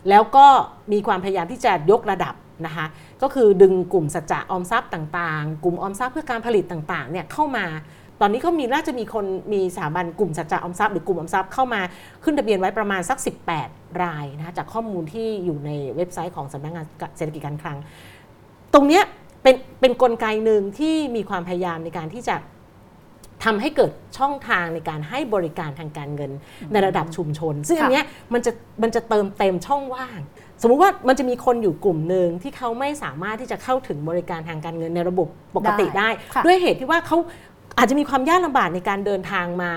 [0.09, 0.45] แล้วก็
[0.91, 2.33] มีความพยายามที่จะยกระดับ
[2.65, 2.85] นะคะ
[3.21, 7.65] ก็คือดึงกลุ่มสัจจะออมทรัพย์ต่างๆ กลุ่มออมทรัพย์เพื่อการผลิตต่างๆเนี่ยเข้ามา
[8.21, 11.81] ตอนนี้ก็มีน่าจะมีคนมีสถาบันกลุ่มสัจจะออมทรัพย์หรือกลุ่มออมทรัพย์เข้ามา
[12.23, 13.17] ขึ้นทะเบียนไว้ประมาณสัก
[13.59, 16.85] 18 รายนะคะจากข้อมูลที่อยู่ในเว็บไซต์ของสำนักงาน
[17.17, 17.77] เศรษฐกิจการคลัง
[18.73, 19.03] ตรงเนี้ย
[19.43, 22.35] เป็นเป็นกลไกหนึ่งที่มีความพยายามในการที่จะ
[23.43, 26.31] ทำให้เกิดช่องทางในการให้บริการทางการเงิน
[26.71, 28.51] ในระดับชุมชน ซึ่งอันเนี้ยมันจะ
[28.83, 30.19] มันจะเติมเต็มช่องว่าง
[30.61, 37.17] สมมุติว่ามันจะมีคนอยู่กลุ่มหนึ่งที่เขาไม่สามารถที่จะเข้าถึงบริการทางการเงินในระบบปกติได้ได้ค่ะด้วยเหตุที่ว่าเขา
[37.77, 39.71] อาจจะมีความยากลำบากในการเดินทางมา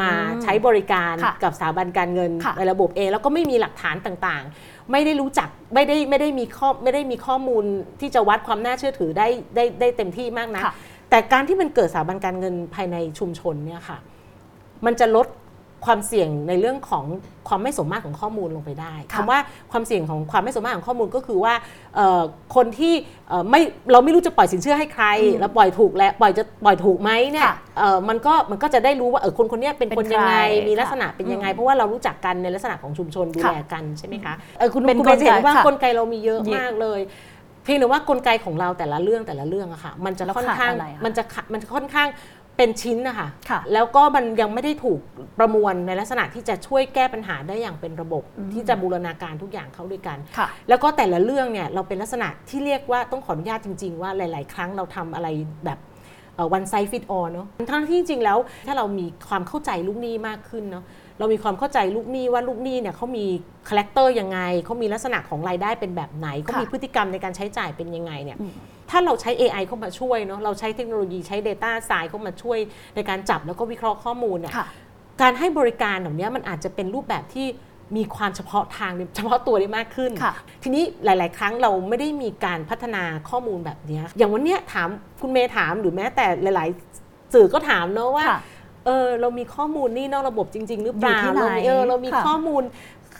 [0.00, 7.64] มาอืมใช้บริการค่ะกับสถาบันการเงินค่ะในระบบเองแล้วก็ไม่มีหลักฐานต่างๆ ไม่ได้รู้จักไม่ได้ไม่ได้มีข้อไม่ได้มีข้อมูล
[8.00, 10.74] ที่จะวัดความน่าเชื่อถือได้ได้ได้เต็มที่มากนะค่ะ
[11.12, 13.98] แต่การที่มันเกิดสถาบันการเงินภายในชุมชนเนี่ยค่ะ
[14.86, 15.26] มันจะลด
[15.84, 17.04] ความเสี่ยงในเรื่องของ
[17.48, 19.38] ความไม่สมมาตรของข้อมูลลงไปได้ค่ะคำว่า
[19.72, 21.54] ความเสี่ยงของความไม่สมมาตรของข้อมูลก็คือว่า
[21.96, 22.22] เอ่อ
[22.56, 22.94] คนที่
[23.28, 23.60] เอ่อไม่
[23.92, 37.00] เราไม่รู้จะปล่อยสินเชื่อให้ใครอืมแล้วปล่อยถูกและปล่อยจะปล่อยถูกไหมเนี่ยค่ะเอ่อมันก็มันก็จะได้รู้ว่าเออคนคนเนี้ยเป็นเป็นคนยังไงใครมีลักษณะเป็นยังไงอืมเพราะว่าเรารู้จักกันในลักษณะของชุมชนดูค่ะแลกันใช่ไหมคะเออคุณเป็นคุณเบนจะเห็นว่าค่ะกลไกเรามีเยอะเยอะมากเลย
[37.64, 42.08] เพียงแต่ว่ากลไกของเราแต่ละเรื่องแต่ละเรื่องอะค่ะ มันจะแล้วค่อนขาดข้างอะไรคะมันจะขามันจะค่อนข้าง
[42.56, 45.00] เป็นชิ้นนะคะค่ะแล้วก็มันยังไม่ได้ถูก
[45.38, 55.28] ประมวลในลักษณะที่จะช่วยแก้ปัญหาได้อย่างเป็นระบบ อืม ที่จะบูรณาการทุกอย่างเข้าด้วยกัน ค่ะ แล้วก็แต่ละเรื่องเนี่ยเราเป็นลักษณะที่เรียกว่าต้องขออนุญาตจริง ๆ ว่าหลาย ๆ ครั้งเราทำอะไร
[55.64, 55.78] แบบ
[56.52, 60.84] one size fit all เนาะทั้งที่จริงๆแล้วถ้าเรามีความเข้าใจลูกหนี้มากขึ้นเนาะ
[61.18, 63.26] เรามีความเข้าใจลูกหนี้ว่าลูกหนี้เนี่ยเขามี
[63.68, 68.52] character ยังไงเขามีลักษณะของรายได้เป็นแบบไหนเขามีค่ะพฤติกรรมในการใช้จ่ายเป็นยังไงเนี่ยอืม
[68.90, 72.58] ถ้าเราใช้ AI เข้ามาช่วยเนาะเราใช้เทคโนโลยีใช้ Data s c i e n c e เข้ามาช่วย
[72.96, 74.66] ในการจับแล้วก็วิเคราะห์ข้อมูลเนี่ยค่ะ
[75.22, 77.46] การให้บริการแบบเนี้ยมันอาจจะเป็นรูปแบบที่
[77.96, 84.88] มีความเฉพาะทางเฉพาะตัวได้มากขึ้นค่ะทีนี้หลาย ๆ ครั้งเราไม่ได้มีการพัฒนาข้อมูลแบบเนี้ยอย่างวันเนี้ยถาม
[85.20, 86.68] คุณเมย์ถามหรือแม้แต่หลาย
[87.00, 88.40] ๆ สื่อก็ถามเนาะว่าค่ะ
[88.86, 92.62] เออเรามีข้อมูลหนี่นอกระบบจริง ๆ หรือเปล่าอยู่ที่ไหนเรามีเออเรามีค่ะข้อมูล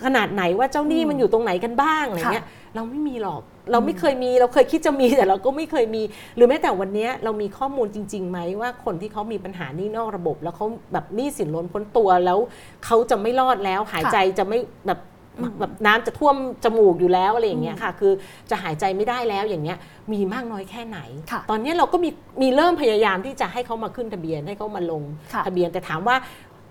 [0.04, 3.40] ขนาดไหนว่าเจ้าหนี้อืมมันอยู่ตรงไหนกันบ้างอะไรเงี้ยค่ะเราไม่มีหรอก
[3.72, 6.02] เราไม่เคยมีเราเคยคิดจะมีแต่เราก็ไม่เคยมี
[6.36, 12.38] หรือแม้แต่วันเนี้ยเรามีข้อมูลจริงๆไหมว่าคนที่เขามีปัญหาหนี้นอกระบบ แล้วเขาแบบหนี้สินล้นพ้นตัวแล้ว
[12.84, 15.11] เขาจะไม่รอดแล้วหายใจจะไม่แบบอืม
[15.60, 18.12] แบบน้ำจะท่วมจมูกอยู่แล้วอะไรอย่างเงี้ยค่ะ คือ
[18.50, 19.78] จะหายใจไม่ได้แล้วอย่างเงี้ย
[20.12, 20.98] มีมากน้อยแค่ไหน
[21.30, 22.10] ค่ะตอนเนี้ยเราก็มี
[22.42, 26.16] มีเริ่มพยายามที่จะให้เขามาขึ้นทะเบียนให้เขามาลงค่ะทะเบียนแต่ถามว่า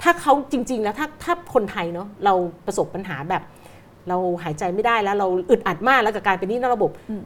[0.01, 2.33] ถ้าเขาจริง ๆ แล้วถ้าถ้าคนไทยเนาะเรา
[2.65, 3.43] ประสบปัญหาแบบ
[4.09, 7.21] เราหายใจไม่ได้แล้วเราอึดอัดมากแล้วกับการเป็นหนี้นอกระบบอืม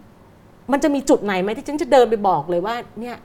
[0.72, 3.16] มันจะมีจุดไหนไหมที่ฉันจะเดินไปบอกเลยว่า เนี่ย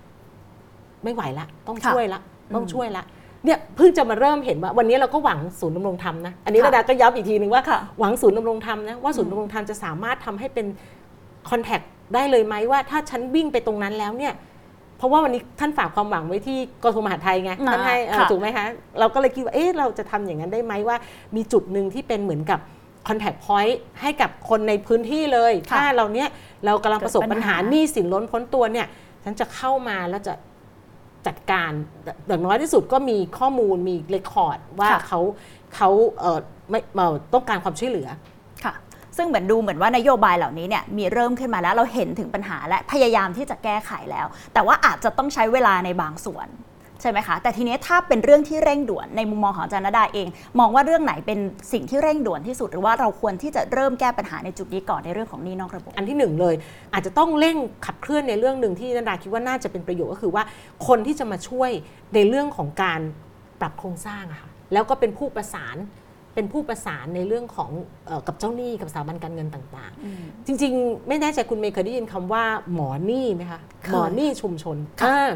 [1.05, 3.05] ไม่ไหวละ ต้องค่ะช่วยละอืมต้องช่วยละ
[3.45, 10.67] เนี่ยเพิ่งจะมาเริ่มเห็นว่าวันนี้เราก็หวังศูนย์ดำรงธรรมนะอันนี้ค่ะระดาก็ย้ำอีกทีหนึ่งว่าค่ะหวังศูนย์ดำรงธรรมนะว่าศูนย์ดำรงธรรมจะสามารถทำให้เป็น
[11.50, 11.81] คอนแทค
[12.15, 14.33] ได้เลยไหมว่าถ้าฉันวิ่งไปตรงนั้นแล้วเนี่ย
[14.99, 18.67] เพราะว่าวันนี้ท่านฝากความหวังไว้ที่กรทมมหาดไทยไงอ่าท่านให้เอ่อค่ะถูกไหมคะ
[18.99, 20.97] เราก็เลยคิดว่าเอ๊ะเราจะทำอย่างนั้นได้ไหมว่า
[21.37, 22.61] มีจุดหนึ่งที่เป็นเหมือนกับ
[23.09, 26.29] คอนแทคพอยต์ให้กับคนในพื้นที่เลยค่ะถ้าเราเนี้ย
[26.65, 28.87] เรากำลังประสบเกิดปัปัญญหาหาหนี้สินล้นพ้นตัวเนี่ย
[29.25, 30.35] ฉันจะเข้ามาแล้วจะ
[31.26, 31.71] จัดการ
[32.28, 35.21] อย่างน้อยที่สุดก็มีข้อมูลมีเรคคอร์ดว่าค่ะเขา
[35.75, 35.89] เขา
[36.21, 36.39] เอ่อ
[36.71, 38.09] ไม่เอ่อต้องการความช่วยเหลือ
[38.65, 38.75] ค่ะ
[39.17, 46.49] ซึ่งเหมือนดูเหมือนว่านโยบายเหล่านี้เนี่ยมีเริ่มขึ้นมาแล้วเราเห็นถึงปัญหาและพยายามที่จะแก้ไขแล้ว แต่ว่าอาจจะต้องใช้เวลาในบางส่วน
[47.00, 51.39] ใช่ไหมคะแต่ทีนี้ถ้าเป็นเรื่องที่เร่งด่วนในมุมมองของอาจารย์นดาเอง มองว่าเรื่องไหนเป็น
[51.73, 56.54] สิ่งที่เร่งด่วนที่สุด หรือว่าเราควรที่จะเริ่มแก้ปัญหาในจุดนี้ก่อนในเรื่องของหนี้นอกระบบ อันที่หนึ่งเลย
[56.93, 60.43] อาจจะต้องเร่งขับเคลื่อนในเรื่องหนึ่งที่นันดาคิดว่าน่าจะเป็นประโยชน์ก็คือว่า
[60.86, 61.71] คนที่จะมาช่วย
[62.15, 63.00] ในเรื่องของการ
[63.60, 65.78] ปรับโครงสร้างอะค่ะแล้วก็เป็นผู้ประสาน
[66.36, 67.71] เป็นผู้ประสานในเรื่องของ
[68.06, 75.31] เออกับเจ้าหนี้กับสถาบันการเงินต่าง ๆ จริง ๆ ไม่แน่ใจคุณเมย์เคยได้ยินคำว่าหมอหนี้ไหมคะเคย หมอหนี้ชุมชนค่ะอ่า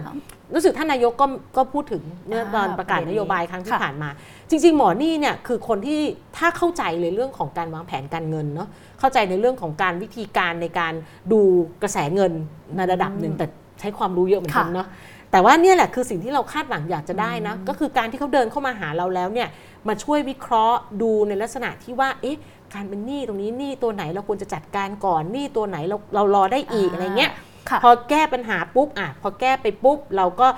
[0.55, 4.11] รู้สึกท่านนายกก็ก็พูดถึงเมื่อตอนอ่าประกาศประเด็นนนี้โยบายครั้งที่ค่ะผ่านมา
[4.51, 6.01] จริง ๆ หมอหนี้เนี่ยคือคนที่
[6.37, 8.69] ถ้าเข้าใจเลยเรื่องของการวางแผนการเงินเนาะ
[9.01, 10.93] เข้าใจในเรื่องของการวิธีการในการ
[11.33, 11.41] ดู
[11.83, 12.33] กระแสเงิน
[12.77, 13.47] ในระดับหนึ่งแต่
[13.81, 14.89] ใช้ความรู้เยอะเหมือนกันค่ะเนาะ
[15.31, 19.49] แต่ว่าเนี่ยแหละคือสิ่งที่เราคาดหวังอยากจะได้นะ ก็คือการที่เขาเดินเข้ามาหาเราแล้วเนี่ย
[19.89, 22.39] มาช่วยวิเคราะห์ดูในลักษณะที่ว่า เอ๊ะ
[22.75, 27.54] การเป็นหนี้ตรงนี้หนี้ตัวไหนเราควรจะจัดการก่อนหนี้ตัวไหนเราเรารอได้อีกอะไรเงี้ยค่ะ
[27.85, 30.49] พอแก้ปัญหาปุ๊บอะพอแก้ไปปุ๊บเราก็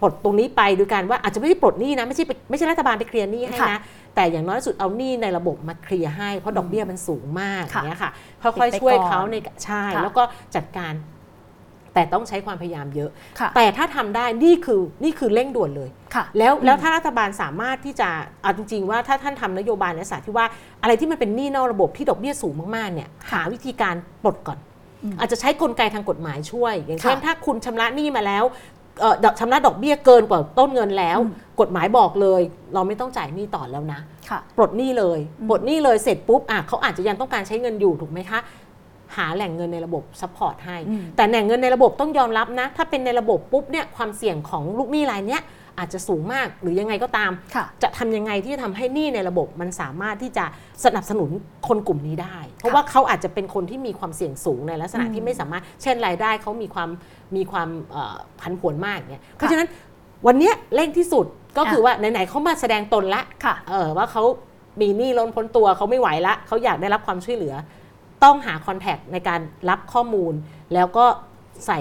[0.00, 3.80] ปลดตรงนี้ไปโดยการว่าอาจจะไม่ได้ปลดหนี้นะไม่ใช่ไปไม่ใช่รัฐบาลไปเคลียร์หนี้ให้ค่ะนะ
[4.14, 8.10] แต่อย่างน้อยที่สุดเอาหนี้ในระบบมาเคลียร์ให้ เพราะดอกเบี้ยมันสูงมากอค่ะย่างเงี้ยค่ะ
[8.42, 10.22] ค่อยติดไปๆช่วยก่อนเขาในใช่ค่ะแล้วก็
[10.56, 10.94] จัดการ
[11.94, 18.08] แต่ต้องใช้ความพยายามเยอะค่ะแต่ถ้าทำได้นี่คือนี่คือเร่งด่วนเลยค่ะแล้วแล้วถ้ารัฐบาลสามารถที่จะ
[18.42, 20.46] เอาจริงๆว่าถ้าท่านทำนโยบายในลักษณะที่ว่า
[20.82, 24.58] อะไรที่มันเป็นหนี้นอกระบบที่ดอกเบี้ยสูงมากๆเนี่ยหาวิธีการปลดก่อน
[25.04, 28.44] อืมอาจจะใช้กลไกทางกฎหมายช่วย อย่างเช่นค่ะถ้าคุณชำระหนี้มาแล้ว
[29.00, 32.42] เอ่อดอกชำระดอกเบี้ยเกินกว่าต้นเงินแล้วอืมกฎหมายบอกเลย
[32.74, 38.40] เราไม่ต้องจ่ายหนี้ต่อแล้วนะค่ะปลดหนี้เลยอืมปลดหนี้เลยเสร็จปุ๊บอะเขาอาจจะยังต้องการใช้เงินอยู่ถูกไหมคะ
[39.16, 45.42] หาแหล่งเงินในระบบ support ให้อืมแต่แหล่งเงินในระบบต้องยอมรับนะ ถ้าเป็นในระบบปุ๊บเนี่ยความเสี่ยงของลูกหนี้รายเนี้ย
[45.78, 50.44] อาจจะสูงมากหรือยังไงก็ตามค่ะจะทำยังไงที่จะทำให้หนี้ในระบบมันสามารถที่จะ
[50.84, 51.30] สนับสนุน
[51.68, 56.88] คนกลุ่มนี้ได้ เพราะว่าเขาอาจจะเป็นคนที่มีความเสี่ยงสูงในลักษณะอืมที่ไม่สามารถ เช่นรายได้เขามีความ
[57.36, 59.68] มีความเอ่อผันผวนมากเนี่ยเพราะฉะนั้น
[60.26, 61.26] วันเนี้ยเร่งที่สุด
[61.58, 64.22] ก็คือว่าไหนๆเขามาแสดงตนละค่ะเออว่าเขา
[64.80, 67.54] มีหนี้ล้นพ้นตัวเขาไม่ไหวละเขาอยากได้รับความช่วยเหลือ
[68.24, 70.34] ต้องหาคอนแทคในการรับข้อมูล
[70.74, 71.06] แล้วก็
[71.66, 71.80] ใส่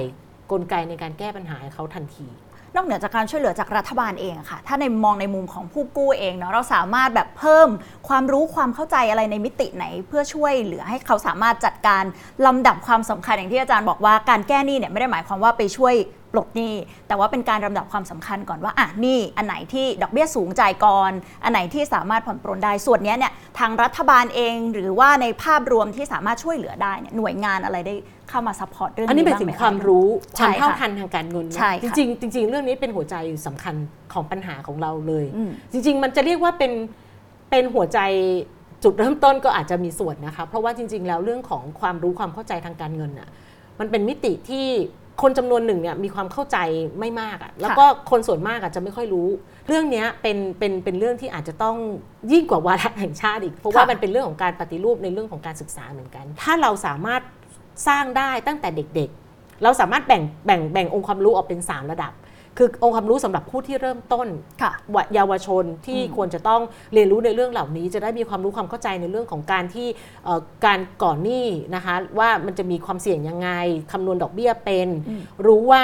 [0.52, 2.28] กลไกในการแก้ปัญหาให้เขาทันที
[2.76, 7.70] นอกเหนือจากการช่วยเหลือจากรัฐบาลเองค่ะ ถ้าในมองในมุมของผู้กู้เองเนาะเราสามารถแบบเพิ่ม
[8.08, 12.04] ความรู้ความเข้าใจอะไรในมิติไหน เพื่อช่วยเหลือให้เขาสามารถจัดการ
[12.46, 15.94] ลำดับความสำคัญอย่างที่อาจารย์บอกว่าการแก้หนี้เนี่ยไม่ได้หมายความว่าไปช่วย
[16.34, 16.74] ปลดหนี้
[17.08, 21.12] แต่ว่าเป็นการลำดับความสำคัญก่อนว่าอะหนี้อันไหนที่ดอกเบี้ยสูงจ่ายก่อน
[21.44, 27.96] อันไหนที่สามารถผ่อนปรนได้ส่วนเนี้ยเนี่ยทางรัฐบาลเองหรือว่าในภาพรวมที่สามารถช่วยเหลือได้เนี่ยหน่วยงานอะไรได้
[28.30, 33.16] เข้ามา support เรื่องอันนี้นี้เป็นบ้างถึไหงมความรู้คใช่วามค่ะเท่าทันทางการเงินนะใช่ค่ะ จริงๆจริง ๆ เรื่องนี้เป็นหัวใจ
[33.48, 33.76] สำคัญ
[34.14, 36.72] ของปัญหาของเราเลยอืมจริง ๆ มันจะเรียกว่าเป็น
[37.50, 38.00] เป็นหัวใจ
[38.84, 43.30] จุดเริ่มต้นก็อาจจะมีส่วนนะคะ เพราะว่าจริง ๆ แล้วเรื่องของความรู้ความเข้าใจทางการเงินอะ
[43.80, 44.68] มันเป็นมิติที่
[45.22, 46.58] คนจำนวนหนึ่งเนี่ยมีความเข้าใจ
[47.00, 49.28] ไม่มากอะแล้วก็คนส่วนมากอาจจะไม่ค่อยรู้
[49.68, 51.78] เรื่องเนี้ยเป็นเป็นเป็นเรื่องที่อาจจะต้อง
[52.32, 57.22] ยิ่งกว่าวาระแห่งชาติอีก เพราะว่ามันเป็นเรื่องของการปฏิรูปในเรื่องของการศึกษาเหมือนกัน ถ้าเราสามารถ
[57.88, 62.12] สร้างได้ตั้งแต่เด็กๆ เราสามารถแบ่งแบ่งแบ่งองค์ความรู้ออกเป็น 3 ระดับ
[62.58, 64.28] คือองค์ความรู้สำหรับผู้ที่เริ่มต้น
[64.62, 66.62] ค่ะวะเยาวชนที่อืมควรจะต้อง
[66.94, 69.88] เรียนรู้ในเรื่องเหล่านี้ จะได้มีความรู้ความเข้าใจในเรื่องของการที่
[70.26, 73.50] เอ่อการก่อนหนี้นะคะว่ามันจะมีความเสี่ยงยังไง
[73.92, 75.82] คำนวณดอกเบี้ยเป็นอืมรู้ว่า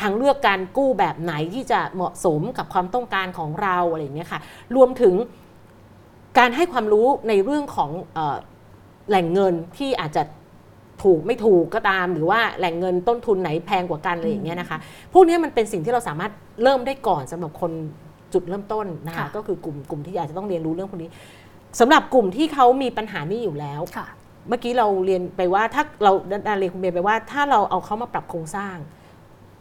[0.00, 4.40] ทางเลือกการกู้แบบไหนที่จะเหมาะสมกับความต้องการของเราอะไรอย่างเงี้ยค่ะ
[4.76, 5.14] รวมถึง
[6.38, 8.36] การให้ความรู้ในเรื่องของเอ่อ
[9.08, 10.22] แหล่งเงินที่อาจจะ
[11.02, 14.78] ถูกไม่ถูกก็ตาม หรือว่าแหล่งเงินต้นทุนไหนแพงกว่ากันอะไรอย่างเงี้ยนะคะ
[15.12, 17.72] พวกนี้มันเป็นสิ่งที่เราสามารถเริ่มได้ก่อนสำหรับคน
[18.32, 21.10] จุดเริ่มต้นนะคะค่ะก็คือกลุ่มกลุ่มที่อาจจะต้องเรียนรู้เรื่องพวกนี้
[21.80, 24.06] สำหรับกลุ่มที่เขามีปัญหานี้อยู่แล้วค่ะ
[24.48, 28.76] เมื่อกี้เราเรียนไปว่าถ้าเราเรียนคุณเบนไปว่า ถ้าเราเอาเขามาปรับโครงสร้าง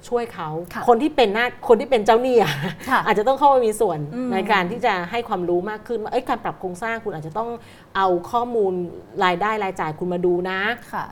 [0.09, 2.53] ช่วยเขาค่ะคนที่เป็นหน้าคนที่เป็นเจ้าหนี้อะ
[2.89, 7.49] ค่ะอาจจะต้องเข้ามามีส่วนอืมในการที่จะให้ความรู้มากขึ้นว่าเอ้ยการปรับโครงสร้างคุณอาจจะต้อง
[7.95, 8.73] เอาข้อมูล
[9.23, 10.59] รายได้รายจ่ายคุณมาดูนะ
[10.93, 11.05] ค่ะ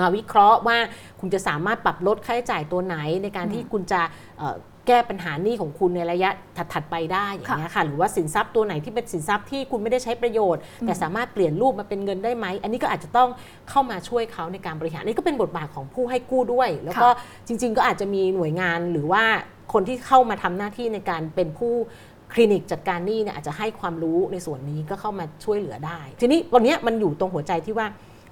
[0.00, 0.78] มาวิเคราะห์ว่า
[1.20, 4.00] คุณจะสามารถปรับลดค่าใช้จ่ายตัวไหนในการที่คุณจะ
[4.38, 4.56] เอ่อ
[4.90, 6.30] แก้ปัญหาหนี้ของคุณในระยะ
[6.72, 13.28] ถัดๆไปได้อย่างเงี้ยค่ะหรือว่าสินทรัพย์ตัวไหนที่เป็นสินทรัพย์ที่คุณไม่ได้ใช้ประโยชน์ แต่สามารถเปลี่ยนรูปมาเป็นเงินได้ไหม อันนี้ก็อาจจะต้อง
[13.70, 17.08] เข้ามาช่วยเขาในการบริหารอันนี่ก็เป็นบทบาทของผู้ให้กู้ด้วย แล้วก็
[17.46, 19.24] จริง ๆ ก็อาจจะมีหน่วยงานหรือว่า
[19.72, 21.72] คนที่เข้ามาทำหน้าที่ในการเป็นผู้
[22.32, 27.86] คลินิกจัดการหนี้เนี่ยอาจจะให้ความรู้ในส่วนนี้ก็เข้ามาช่วยเหลือได้ ทีนี้วันเนี้ยมันอยู่ตรงหัวใจที่ว่า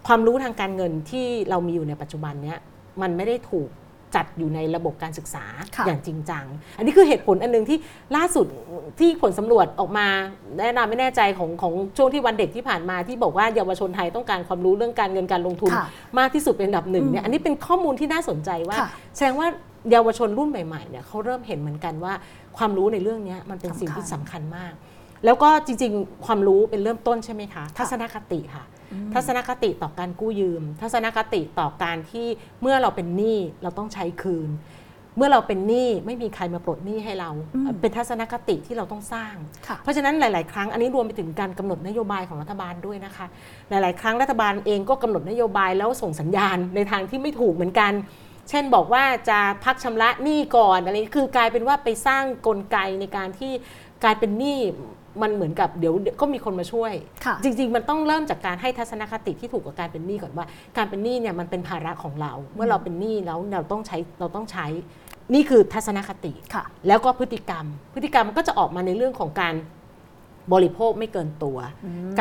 [0.07, 2.59] ความรู้ทางการเงินที่เรามีอยู่ในปัจจุบันเนี้ย
[3.03, 3.69] มันไม่ได้ถูก
[4.15, 5.45] จัดอยู่ในระบบการศึกษา
[5.77, 6.45] ค่ะอย่างจริงจัง
[6.79, 7.79] อันนี้คือเหตุผลอันหนึงที่
[8.17, 8.47] ล่าสุด
[8.99, 10.07] ที่ผลสำรวจออกมา
[10.59, 15.87] แนะนำไม่แน่ใจของของช่วงที่วันเด็กที่ผ่านมาที่บอกว่าเยาวชนไทยต้องการความรู้เรื่องการเงินการลงทุนค่ะ
[16.19, 19.49] มากที่สุดเป็นอันดับหนึ่งเนี่ยอืมอันนี้เป็นข้อมูลที่น่าสนใจว่าค่ะแสดงว่า
[19.91, 22.13] เยาวชนรุ่นใหม่ๆเนี่ยเขาเริ่มเห็นเหมือนกันว่า
[22.57, 24.73] ความรู้ในเรื่องเนี้ยมันเป็นสิ่งที่สำคัญมาก
[25.25, 28.65] แล้วก็จริง ๆ ความรู้เป็นเริ่มต้นใช่ไหมคะทัศนคติค่ะ
[29.15, 32.27] ทัศนคติต่อการกู้ยืม ทัศนคติต่อการที่
[32.63, 34.51] เมื่อเราเป็นหนี้เราต้องใช้คืน
[35.17, 39.35] เมื่อเราเป็นหนี้ไม่มีใครมาปลดหนี้ให้เราอืมเป็นทัศนคติที่เราต้องสร้าง
[39.67, 43.27] ค่ะเพราะฉะนั้นหลาย ๆ ครั้งอันนี้รวมไปถึงการกำหนดนโยบายของรัฐบาลด้วยนะคะ
[43.71, 47.93] หลาย ๆ ครั้งรัฐบาลเองก็กำหนดนโยบายแล้วส่งสัญญาณในทางที่ไม่ถูกเหมือนกัน
[48.51, 53.53] เช่นบอกว่าจะพักชำระหนี้ก่อนอะไรคือกลายเป็นว่าไปสร้างกลไกในการที่
[54.03, 54.59] กลายเป็นหนี้
[55.23, 56.93] มันเหมือนกับเดี๋ยวเดี๋ยวก็มีคนมาช่วย
[57.25, 60.47] ค่ะจริง ๆ มันต้องเริ่มจากการให้ทัศนคติที่ถูกกับการเป็นหนี้ก่อนว่า
[60.77, 64.67] การเป็นหนี้เนี่ยมันเป็นภาระของเรา เมื่อเราเป็นหนี้แล้วเราต้องใช้เราต้องใช้
[65.35, 69.55] นี่คือทัศนคติค่ะแล้วก็พฤติกรรม พฤติกรรมก็จะออกมาในเรื่องของการ
[70.53, 71.59] บริโภคไม่เกินตัว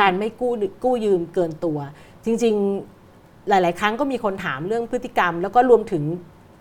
[0.00, 0.52] การไม่กู้
[0.84, 1.78] กู้ยืมเกินตัว
[2.24, 2.54] จริง
[3.02, 6.04] ๆ หลาย ๆ ครั้งก็มีคนถามเรื่องพฤติกรรม แล้วก็รวมถึง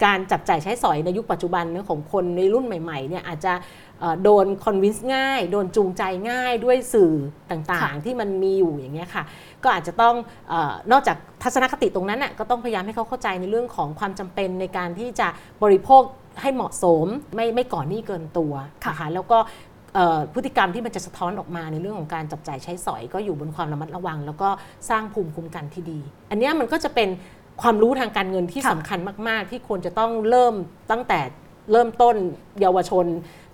[0.03, 3.53] การจับจ่ายใช้สอยในยุคปัจจุบันนะของคนในรุ่นใหม่ๆเนี่ยอาจจะ
[3.99, 7.13] เอ่อโดนคอนวินส์ง่าย โดนจูงใจง่ายด้วยสื่อ
[7.51, 9.23] ต่างค่ะๆที่มันมีอยู่อย่างเงี้ยค่ะ
[9.63, 10.15] ก็อาจจะต้อง
[10.49, 15.27] เออนอกจากทัศนคติตรงนั้นน่ะก็ต้องพยายามให้เขาเข้าใจในเรื่องของความจำเป็นในการที่จะ
[15.63, 16.03] บริโภค
[16.41, 18.53] ให้เหมาะสมไม่ไม่ก่อนหนี้เกินตัว
[18.83, 19.39] ค่ะนะคะแล้วก็
[19.95, 24.49] เอ่อพฤติกรรมที่มันจะสะท้อนออกมาในเรื่องของการจับจ่ายใช้สอย ก็อยู่บนความระมัดระวัง แล้วก็
[24.89, 27.09] สร้างภูมิคุ้มกันที่ดี อันเนี้ยมันก็จะเป็น
[27.61, 30.53] ความรู้ทางการเงินที่ค่ะสำคัญมาก ๆ ที่ควรจะต้องเริ่ม
[30.91, 31.19] ตั้งแต่
[31.71, 32.15] เริ่มต้น
[32.61, 33.05] เยาวชน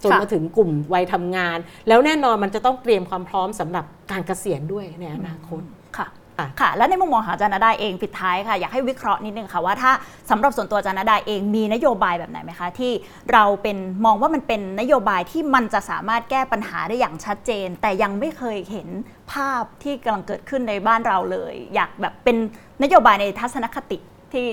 [0.03, 1.57] จนค่ะมาถึงกลุ่มวัยทำงาน
[1.87, 5.61] แล้วแน่นอนมันจะต้องเตรียมความพร้อมสำหรับการเกษียณด้วยในอนาคต
[5.97, 6.07] ค่ะ
[6.37, 9.91] ค่ะค่ะและในมุมมองของอาจารย์นดาเองปิดท้ายค่ะ อยากให้วิเคราะห์นิดนึงค่ะว่าถ้า
[10.29, 12.91] สำหรับส่วนตัวอาจารย์นดาเองมีนโยบายแบบไหนไหมคะ ที่
[13.31, 18.87] เราเป็นมองว่ามันเป็นนโยบายที่มันจะสามารถแก้ปัญหาได้อย่างชัดเจน แต่ยังไม่เคยเห็น
[19.31, 22.37] ภาพที่กำลังเกิดขึ้นในบ้านเราเลย อยากแบบเป็น
[22.83, 23.97] นโยบายในทัศนคติ
[24.33, 24.47] ที่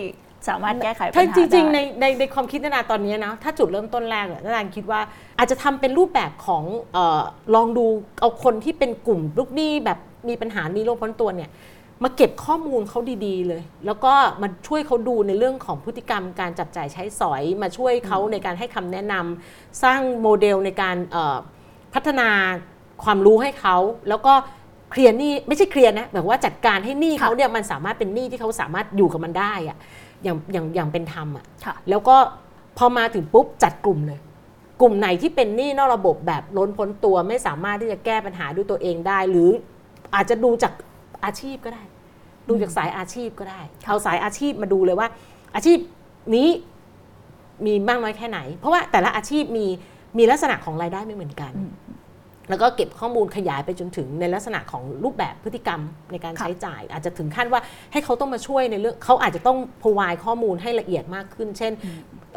[0.48, 5.00] สามารถแก้ไขปัญถ้าหาจริงๆในได้ในในความคิดนานาตอนนี้นะถ้าจุดเริ่มต้นแรกเนี่ยนานาคิดว่า
[5.38, 7.22] อาจจะทำเป็นรูปแบบของเออ
[7.54, 7.86] ลองดู
[8.20, 11.50] เอาคนที่เป็นกลุ่มลูกหนี้แบบมีปัญหานี้โรคพ้นตัวเนี่ย
[12.02, 14.12] มาเก็บข้อมูลเขาดีๆเลย แล้วก็
[14.42, 21.36] มาช่วยเขาดูในเรื่องของพฤติกรรมการจับจ่ายใช้สอย มาช่วยเขาในการให้คำแนะนำสร้างโมเดลในการเอ่อ
[21.94, 22.28] พัฒนา
[23.04, 23.76] ความรู้ให้เขา
[24.08, 24.34] แล้วก็
[24.90, 29.76] เคลียร์หนี้ไม่ใช่เคลียร์นะแบบว่าจัดการให้หนี้เขาเนี่ยมันสามารถเป็นหนี้ที่เขาสามารถอยู่กับมันได้อะ
[30.22, 32.16] อย่างอย่างอย่างเป็นธรรมอะค่ะแล้วก็
[32.78, 34.20] พอมาถึงปุ๊บจัดกลุ่มเลย
[34.80, 39.50] กลุ่มไหนที่เป็นหนี้นอกระบบแบบล้นพ้นตัวไม่สามารถที่จะแก้ปัญหาด้วยตัวเองได้ หรือ
[40.14, 40.72] อาจจะดูจาก
[41.24, 41.82] อาชีพก็ได้
[42.48, 45.08] ดูจากสายอาชีพก็ได้เอาสายอาชีพมาดูเลยว่า
[45.54, 45.78] อาชีพ
[46.36, 46.48] นี้
[47.66, 49.66] มีมากน้อยแค่ไหน เพราะว่าแต่ละอาชีพมี
[50.18, 51.70] มีลักษณะของรายได้ไม่เหมือนกันอืม
[52.48, 55.80] แล้วก็เก็บข้อมูลขยายไปจนถึงในลักษณะของรูปแบบพฤติกรรม
[56.12, 57.60] ในการค่ะใช้จ่าย อาจจะถึงขั้นว่า
[57.92, 61.72] ให้เขาต้องมาช่วยในเรื่องเขาอาจจะต้องพรวายข้อมูลให้ละเอียดมากขึ้น เช่น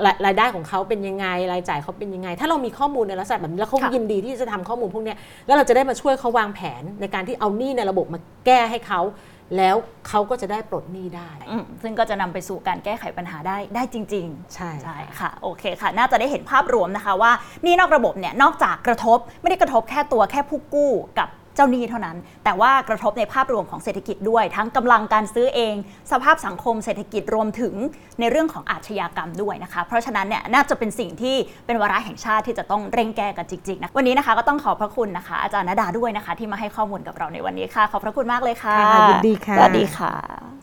[0.06, 9.02] รายรายได้ของเขาเป็นยังไงรายจ่ายเขาเป็นยังไง ถ้าเรามีข้อมูลในลักษณะแบบนี้แล้วเขาค่ะยินดีที่จะทำข้อมูลพวกเนี้ยแล้วเราจะได้มาช่วยเขาวางแผนในการที่เอาหนี้ในระบบมาแก้ให้เขา
[9.58, 9.76] แล้ว
[10.08, 17.32] เขาก็จะได้ปลดหนี้ได้ อืมซึ่งก็จะนำไปสู่การแก้ไขปัญหาได้ได้จริง ๆ ใช่ ใช่ค่ะโอเคค่ะ น่าจะได้เห็นภาพรวมนะคะว่า
[17.64, 25.76] หนี่นอกระบบเนี่ยนอกจากกระทบไม่ได้กระทบแค่ตัวแค่ผู้กู้กับเจ้าหนี้เท่านั้น แต่ว่ากระทบในภาพรวมของเศรษฐกิจด้วย ทั้งกำลังการซื้อเอง
[26.12, 27.74] สภาพสังคมเศรษฐกิจรวมถึง
[28.20, 40.59] ในเรื่องของอาชญากรรมด้วยนะคะ เพราะฉะนั้นเนี่ยน่าจะเป็นสิ่งที่เป็นวาระแห่งชาติที่จะต้องเร่งแก้กันจริงๆนะวันนี้นะคะก็ต้องขอบพระคุณนะคะ อาจารย์นดาด้วยนะคะ ที่มาให้ข้อมูลกับเราในวันนี้ค่ะ ขอบพระคุณมากเลยค่ะค่ะยินดีค่ะสวัสดีค่ะ